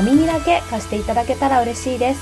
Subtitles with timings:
[0.00, 2.20] お耳だけ貸していただけたら嬉しいです。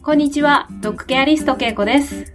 [0.00, 2.32] こんにちは、ドッグケアリストけいこです。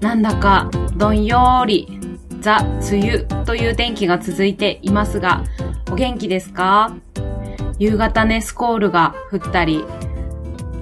[0.00, 1.98] なんだかどんよーり
[2.40, 2.58] ザ・
[2.90, 5.44] 梅雨という天気が続いていますが、
[5.90, 6.94] お元気ですか？
[7.78, 9.82] 夕方ね、スコールが降ったり、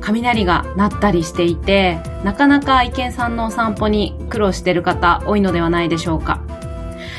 [0.00, 6.40] 雷が鳴ったりしていて、なかなか愛犬さんのお散歩に苦労してる方多いのではないでしょうか。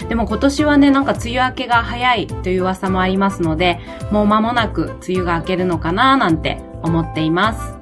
[0.09, 3.80] でも今年はね、なんか梅雨明けが早いという噂もありますので、
[4.11, 7.81] もう間もなく梅雨が明けるのかななんて思っています。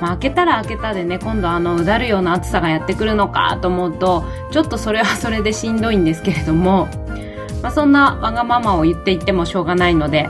[0.00, 6.88] まあ、明けたら明けたでね、今度あの、うだるような暑さがやってくるのかと思うと、ちょっとそれはそれでしんどいんですけれども、
[7.62, 10.28] まあ、そんなわがままを言っていってもしょうがないので、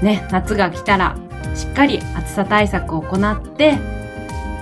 [0.00, 1.16] ね、夏が来たら
[1.54, 3.78] しっかり暑さ対策を行って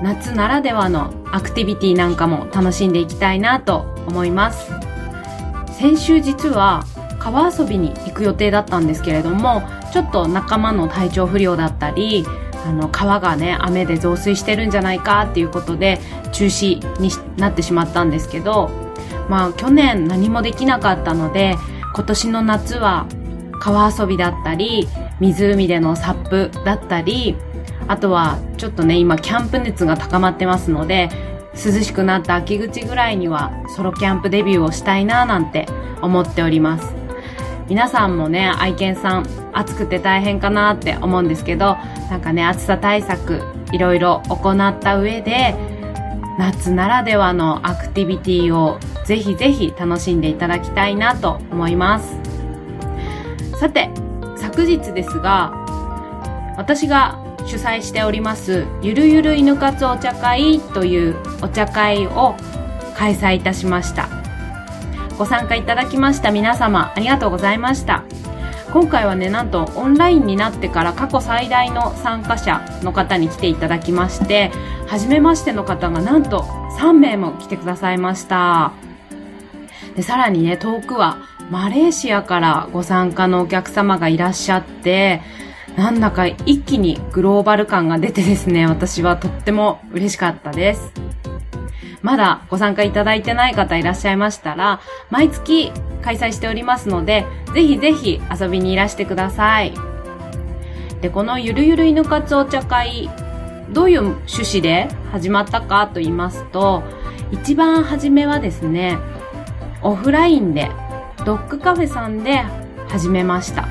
[0.03, 4.73] 夏ならではのアクティビティなんかも楽しんでいきたいなと思います。
[5.79, 6.85] 先週実は
[7.21, 12.25] 川遊びに行く予定だったんですけれどもちょっと仲間の体調不良だったり
[12.67, 16.01] あの川がね雨で増水してるんじゃないかっていうことで
[16.33, 18.71] 中止になってしまったんですけど
[19.29, 21.57] まあ去年何もできなかったので
[21.95, 23.07] 今年の夏は
[23.61, 24.89] 川遊びだったり
[25.21, 27.37] 湖でのサップだったり、
[27.87, 31.09] あとはちょっとね、今キャンプ熱が高まってますので、
[31.55, 35.67] 涼しくなった秋口ぐらいにはソロキャンプデビューをしたいななんて
[36.03, 36.95] 思っております。
[37.69, 41.77] 皆さんもね、愛犬さん暑くて大変かなって思うんですけど、
[42.11, 45.55] なんかね、暑さ対策いろいろ行った上で、
[46.39, 52.17] 夏ならではのアクティビティをぜひぜひ楽しんでいただきたいなと思います。
[53.59, 53.91] さて、
[54.59, 55.53] 昨日ですが、
[56.57, 62.35] 私が主催しております、ゆるゆる犬活お茶会というお茶会を
[62.97, 64.09] 開催いたしました。
[65.17, 68.03] ご参加いただきました皆様、ありがとうございました。
[68.73, 74.51] 今回はね、なんとオンラインになってから過去最大の参加者の方に来ていただきまして、
[74.89, 76.41] 初めましての方がなんと
[76.81, 78.73] 3名も来てくださいました。
[79.97, 81.19] で、さらにね、遠くは
[81.51, 85.23] マレーシアからご参加のお客様がいらっしゃって、
[85.77, 90.93] なんだか一気にグローバル感が出てですね、私はとっても嬉しかったです。
[92.03, 95.73] まだご参加いただいてない方いらっしゃいましたら、毎月
[96.03, 99.73] 開催しておりますので、ぜひぜひ遊びにいらしてください。
[101.01, 103.11] で、このゆるゆる犬活お茶会、
[103.71, 106.83] どういう趣旨で始まったかと言いますと、
[107.31, 108.99] 一番初めはですね、
[109.83, 110.71] オフラインで
[111.25, 112.45] ドッグカフェさんで
[112.89, 113.69] 始めました。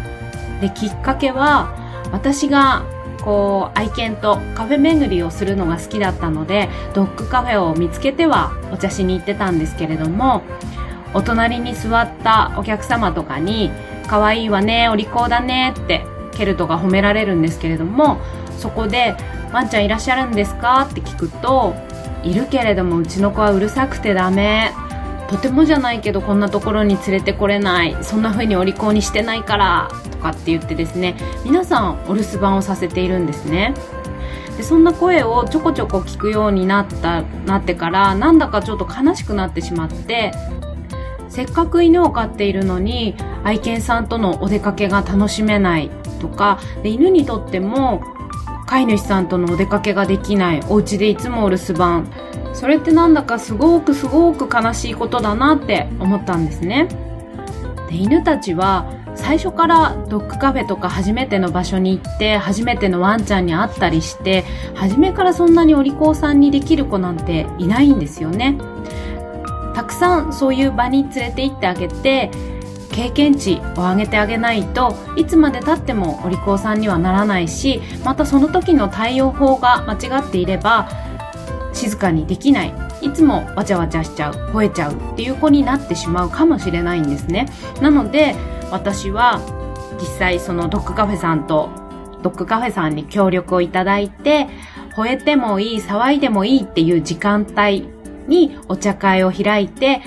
[0.62, 1.74] で、きっかけは、
[2.12, 2.84] 私が
[3.28, 10.44] こう愛犬とカフェ巡りをするのが好きだったのでドッグカフェを見つけてはお茶しに行ってたんですけれども
[11.14, 13.70] お隣に座ったお客様とかに
[14.08, 16.06] 「可愛いわねお利口だね」って
[16.38, 18.18] ケルトが褒められるんですけれども
[18.58, 19.18] そこで
[19.52, 21.76] 「ワンちゃんいらっしゃるんですか?」って聞くと
[22.24, 24.72] 「いるけれどもうちの子はうるさくてダメ」
[25.30, 33.74] とてもじゃないけどこんなところに連れてこれないそんな風にお利口にしてないからとかって言ってですね皆さんお留守番をさせているんですね。
[34.56, 40.32] でそんな声をちょこちょこ聞くようになったなってからなんだかちょっと悲しくなってしまって
[41.30, 48.02] せっかく犬を飼っているのに愛犬さんとのお出かけが楽しめないとかで犬にとっても
[48.66, 52.12] 飼い主さんとのお出かけができないお家でいつもお留守番
[52.54, 56.88] それってなんだかすごくすごく悲しいことだなって思ったんですね。
[57.90, 64.44] で犬たちは最初からドッグカフェとか初めての場所に行って初めてのワンちゃんに会ったりして
[64.76, 68.58] 初めからそんなにお利口さんにできる子なんていないんですよね。
[69.74, 72.32] たくさんそういう場に連れて行ってあげて
[72.92, 80.90] 経験値を上げてあげないといつまでたってもお利口さんにはならないしまたその時の対応法が間違っていれば
[81.78, 82.74] 静かにできない。
[83.02, 87.48] いつもわちゃわちゃしちゃう吠えちゃうっていう子になってしまうかもしれないんですね。
[87.82, 88.36] なので
[88.72, 89.40] 私は
[90.00, 91.70] 実際そのドッグカフェさんと
[92.22, 94.48] ドッグカフェさんに協力をいただいて
[94.96, 97.88] 吠えてもいい騒いでもいいっていう時間帯
[98.28, 100.02] にお茶会を開いて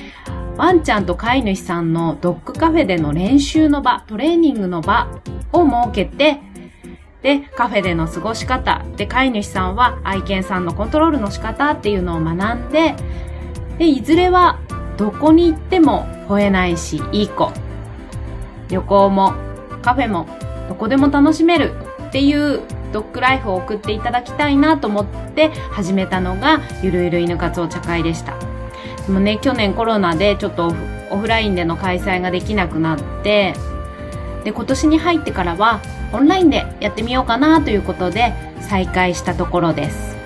[0.60, 5.08] ワンちゃんと飼い主さんのドッグカフェでの練習の場、トレーニングの場
[5.52, 6.38] を設けて、
[7.22, 12.94] で、カフェでの過ごし方、で、飼い主さんは愛犬さんのコントロールの仕方っていうのを学んで、
[13.78, 14.58] で、いずれは
[14.96, 17.52] どこに行っても吠えないし、いい子。
[18.68, 19.34] 旅行も
[19.82, 20.26] カフェも
[20.68, 21.72] どこでも楽しめる
[22.08, 22.60] っていう
[22.92, 28.34] ドッグライフを送っていただきたいなと思って始めたのがゆるゆる犬活お茶会でした。
[29.06, 30.72] でもね、去年コロナでちょっと
[31.10, 33.54] オフラインでの開催ができなくなって、
[34.44, 35.80] で、今年に入ってからは
[36.12, 40.16] オンラインでやってみようかなということで再開したところです。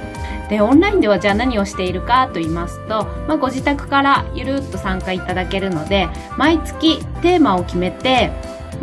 [0.48, 8.30] で、オンラインではじゃあ何をしているかと言いますと、まあ、ご自宅からゆるっと参加いただけるので、毎月テーマを決めて、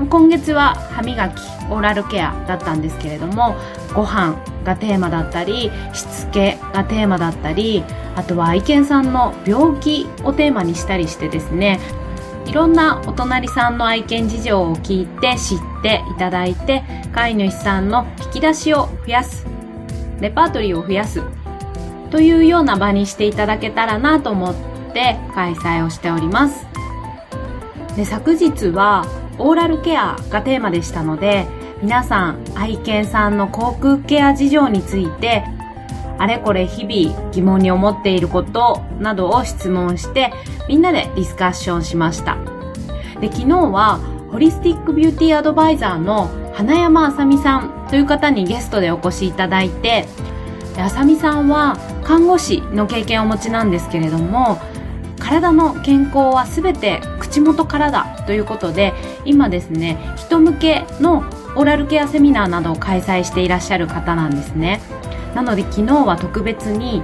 [0.09, 3.55] 今月は歯磨き、オーラルケアだったんですけれども、
[3.93, 7.83] ご飯がテーマだったり、しつけがテーマだったり、
[8.15, 11.79] あとは愛犬さんの病気をテーマにしたりしてですね、
[12.45, 16.83] いろんなお隣さんの愛犬事情を聞いて知っていただいて、
[17.13, 19.45] 飼い主さんの引き出しを増やす、
[20.19, 21.21] レパートリーを増やす、
[22.09, 24.55] というような場にしていただけたらなと思っ
[24.93, 26.65] て開催をしております。
[27.95, 29.05] で昨日は
[29.37, 31.47] オーラルケアがテーマでしたので、
[31.81, 35.43] 皆さん愛犬さんの口腔ケア事情について
[36.17, 40.31] あれこれ日々疑問に思っていることなどを質問して
[40.67, 42.37] みんなでディスカッションしました。
[43.19, 43.99] で、昨日は
[44.31, 50.05] ホリスティックビューティーアドバイザーの花山あさみさんという方にゲストでお越しいただいて、
[50.77, 54.59] あさみさんは看護師の経験をお持ちなんですけれども、
[55.19, 58.93] 体の健康は全て口元からだということで、
[59.25, 61.19] 今ですね、人向けの
[61.55, 64.81] オーラルケアセミナーなどを開催していらっしゃる方なんですね。
[65.35, 67.01] なので昨日は特別に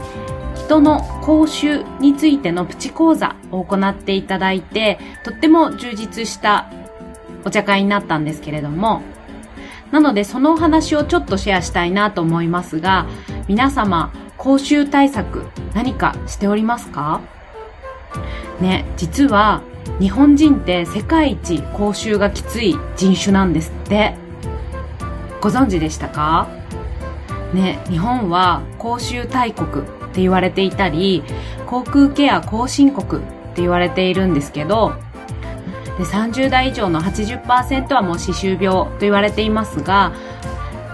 [0.56, 6.70] 人の口臭についてのプチ講座を行っていただいて、とっても充実した
[7.46, 9.02] お茶会になったんですけれども、
[9.92, 13.06] なのでそのお話をちょっとシェアしたいなと思いますが、
[13.48, 17.22] 皆様、口臭対策何かしておりますか？
[18.60, 19.62] ね、実は
[20.00, 24.16] 日本人って世界一口臭がきつい人種なんですって。
[25.40, 26.50] ご存知でしたか？
[27.58, 31.24] ね、日本は口臭大国って言われていたり、
[31.66, 33.26] 口腔ケア後進国っ
[33.56, 34.94] て言われているんですけど、
[35.98, 40.14] で30代以上の80%はもう歯周病と言われていますが、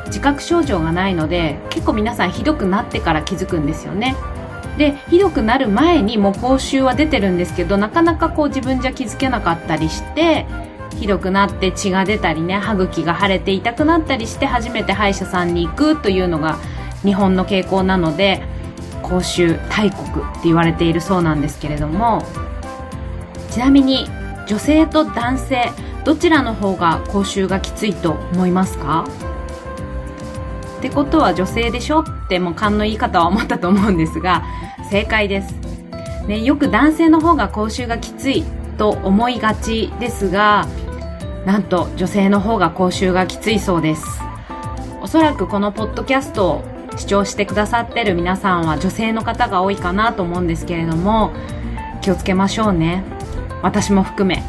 [0.06, 4.15] 自覚症状がないので、結構皆さんひどくなってから気づくんですよね。
[4.77, 10.45] で、ひどくなる前にもう口臭は出てるんですけど、なかなかこう自分じゃ気づけなかったりして、
[10.99, 16.57] ひどくなって血が出たりね、歯茎が腫れて痛くなったりして初めて歯医者さんに行くというのが
[17.03, 18.41] 日本の傾向なので、
[19.01, 22.23] 口臭大国って言われているそうなんですけれども、
[23.51, 24.07] ちなみに
[24.47, 25.71] 女性と男性、
[26.05, 29.05] どちらの方が口臭がきついと思いますか？
[30.79, 34.43] ってことは女性でしょってもう勘のいい方は思ったと思うんですが、
[34.89, 35.53] 正解です。
[36.27, 38.43] ね、よく男性の方が口臭がきつい
[38.77, 40.67] と思いがちですが、
[41.45, 44.05] なんと女性の方が口臭がきついそうです。
[45.01, 46.63] おそらくこのポッドキャストを
[46.95, 51.31] 視聴してくださってる皆さんは女性の方が多いかなと思うんですけれども、
[52.01, 53.03] 気をつけましょうね。
[53.62, 54.43] 私も含め。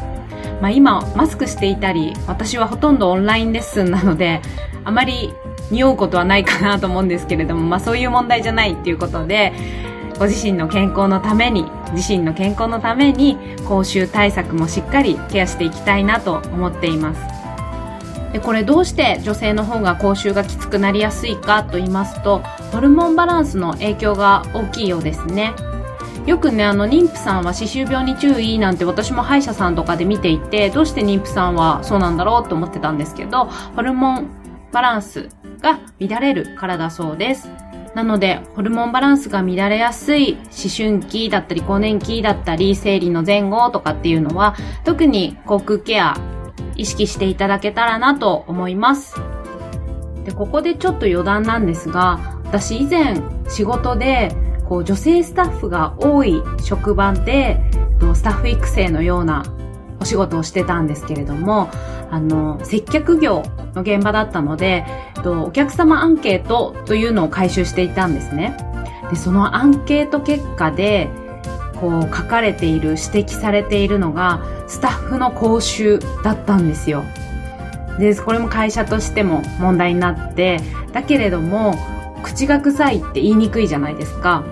[0.61, 4.41] まあ今、マスクしていたり、私はほとんどオンラインレッスンなので、
[4.85, 5.33] あまり
[5.71, 9.51] 匂うことはないかなと思うんですけれども、まあそういう問題じゃないっていうことで、
[10.17, 13.37] ご自身の健康のために、自身の健康のために、
[13.67, 17.21] 口臭対策もしっかりケアしていきたいなと思っています。
[18.33, 25.53] でこれどうして女性の方が口臭がきつくなりやすいかと言いますと、ホルモンバランスの影響が大きいようですね。
[26.25, 34.27] よくね、あの、妊婦さんは歯周病に注意なんて私も歯医者さんとかで見ていて、どうして妊婦さんはそうなんだろうと思ってたんですけど、ホルモン
[34.73, 35.29] バランス
[35.61, 37.49] が乱れるからだそうです。
[37.95, 40.41] なので、ホルモンバランスが乱れやすい思
[40.77, 46.15] 春期だったり更年期だったり生理の前後とかっていうのは、特に口腔ケア
[46.75, 49.15] 意識していただけたらなと思います。
[50.25, 53.15] で、ここでちょっと余談なんですが、私以前
[53.47, 54.35] 仕事で
[54.67, 57.61] こう女性スタッフが多い職場で、
[58.13, 59.43] スタッフ育成のような
[60.01, 61.69] お仕事をしてたんですけれども、
[62.11, 64.85] あの、接客業の現場だったので、
[65.25, 68.55] とお客様アンケートというのを回収していたんですね。
[69.09, 71.09] で、そのアンケート結果で、
[71.81, 77.03] こう書かれている、指摘されているのが、スタッフの講習だったんですよ。
[77.97, 80.59] で、これも会社としても問題になって、
[80.93, 81.75] だけれども、
[82.21, 84.43] 口が臭いって言いにくいじゃないですか。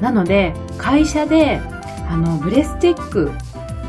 [0.00, 1.60] なので、会社で、
[2.10, 3.30] あの、ブレスチェック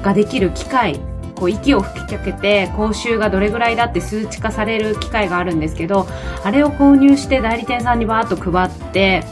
[0.03, 1.00] ができる機械、
[1.39, 6.08] こう息を吹きかけて講習がどれぐらいだって数値化される機械があるんですけど、
[6.43, 9.24] あれを購入して代理店さんにバーッと配って、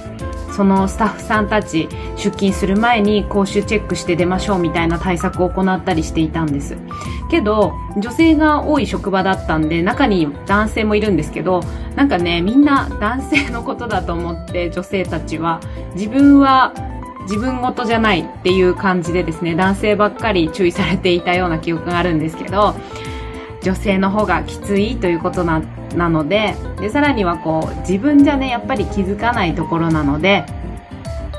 [0.56, 6.78] そのスタッフさんたち出勤する前に講習チェックして出ましょうみたいな対策を行ったりしていたんです。
[7.30, 11.62] けど、女性が多い職場だったんで、中に男性もいるんですけど、
[11.96, 15.60] なんかね、みんな男性のことだと思って女性たちは、
[15.94, 16.74] 自分は
[17.28, 22.76] 自分事じゃないっていう感じでですね、男性ばっかり注意されていたような記憶があるんですけど、
[23.62, 25.62] 女性の方がきついということな
[25.96, 30.46] なのででさらにはこう自分じゃねやっぱり気づかないところなので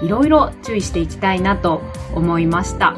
[0.02, 1.82] いろいろ注意していきたいなと
[2.14, 2.96] 思いました。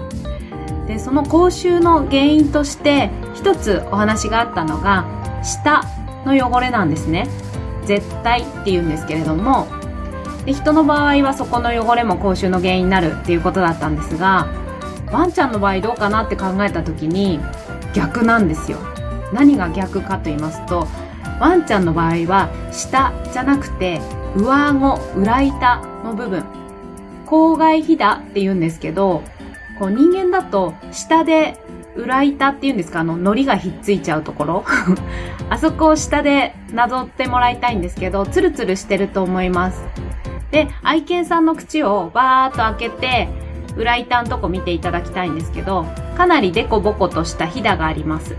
[0.86, 5.06] でその口臭の原因として一つお話があったのが
[5.44, 5.82] 舌
[6.26, 7.28] の汚れなんですね。
[7.84, 9.66] 絶対って言うんですけれども
[10.44, 14.48] で人の場合はそこの汚れも口臭の原因になるっていうことだったんですが
[15.12, 17.40] ワンちゃんの場合どうかなって考えた時に
[17.94, 18.78] 逆なんですよ。
[19.32, 20.86] 何が逆かと言いますと
[21.40, 24.00] ワンちゃんの場合は下じゃなくて
[24.36, 26.44] 上顎裏板の部分。
[27.26, 29.22] 口外ひだって言うんですけど
[29.78, 31.56] こう人間だと下で
[31.96, 33.00] 裏板っていうんですか？
[33.00, 34.64] あの糊がひっついちゃうところ。
[35.50, 39.82] あそこを下でなぞってもらいたいんですけどツルツルしてると思います。
[40.50, 43.28] で愛犬さんの口をバーッと開けて
[43.76, 45.84] 裏板のとこ見ていただきたいんですけど
[46.16, 48.36] かなりデコボコとしたひだがあります。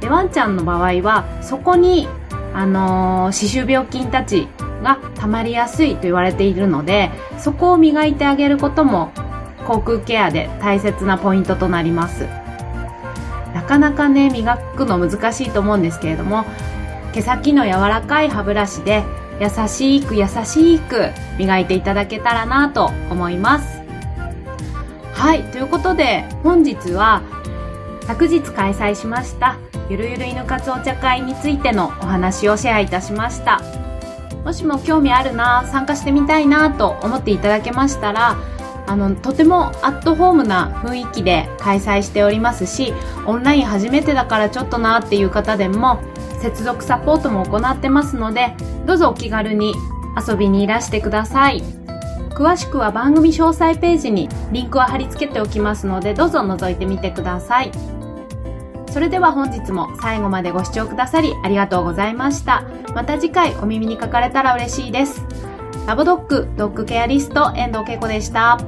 [0.00, 2.08] でワンちゃんの場合はそこに、
[2.54, 4.48] あのー、歯周病菌たち
[4.82, 9.12] が溜まりやすいと言われているのでそこを磨いてあげることも
[9.64, 12.26] 口腔ケアで大切なポイントとなります。
[13.54, 16.44] なかなかね磨くの難しいと思うんですけれども
[17.12, 19.04] 毛先の柔らかい歯ブラシで
[19.40, 23.82] 優しく優しく磨いていただけたらなと思います
[25.14, 27.22] はいということで本日は
[28.06, 29.58] 昨日開催しました
[29.92, 33.60] ゆるゆる犬活お茶会についてのお話をシェアいたしました。
[34.44, 38.36] もしも興味あるな、参加してみたいなと思っていただけましたら、
[38.86, 42.92] あの、とてもアットホームな雰囲気で開催しておりますし、
[43.26, 46.00] オンライン初めてだからちょっとなっていう方でも、
[46.40, 48.54] 接続サポートも行ってますので、
[48.86, 49.74] どうぞお気軽に
[50.28, 51.62] 遊びにいらしてください。
[52.30, 57.70] 詳しくは番組詳細ページにリンクを貼り付けておきますので、どうぞ覗いてみてください。
[58.90, 62.64] それでは本日も最後までご視聴くださりありがとうございました。
[62.94, 65.24] また次回お耳にかかれたら嬉しいです。
[65.86, 68.58] ラボドッグドッグケアリスト遠藤恵子でした。